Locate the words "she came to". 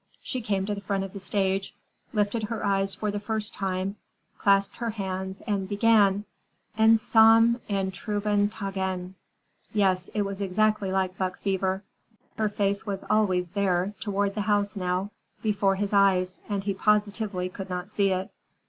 0.23-0.73